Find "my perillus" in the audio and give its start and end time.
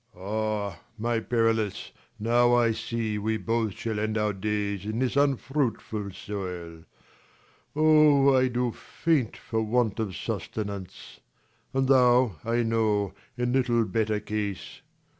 0.97-1.91